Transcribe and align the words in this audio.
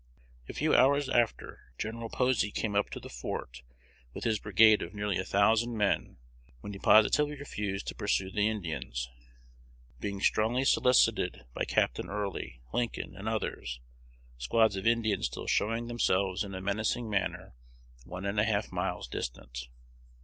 A 0.49 0.53
few 0.53 0.73
hours 0.73 1.09
after, 1.09 1.59
Gen. 1.77 2.01
Posey 2.09 2.49
came 2.49 2.73
up 2.75 2.89
to 2.89 2.99
the 2.99 3.07
fort 3.07 3.61
with 4.15 4.23
his 4.23 4.39
brigade 4.39 4.81
of 4.81 4.95
nearly 4.95 5.19
a 5.19 5.23
thousand 5.23 5.77
men, 5.77 6.17
when 6.61 6.73
he 6.73 6.79
positively 6.79 7.35
refused 7.37 7.85
to 7.85 7.93
pursue 7.93 8.31
the 8.31 8.47
Indians, 8.49 9.11
being 9.99 10.19
strongly 10.19 10.63
solicited 10.65 11.45
by 11.53 11.65
Capt. 11.65 11.99
Early, 12.03 12.61
Lincoln, 12.73 13.15
and 13.15 13.29
others, 13.29 13.79
squads 14.39 14.75
of 14.75 14.87
Indians 14.87 15.27
still 15.27 15.45
showing 15.45 15.85
themselves 15.85 16.43
in 16.43 16.55
a 16.55 16.61
menacing 16.61 17.07
manner 17.07 17.53
one 18.03 18.25
and 18.25 18.39
a 18.39 18.43
half 18.43 18.71
miles 18.71 19.07
distant. 19.07 19.67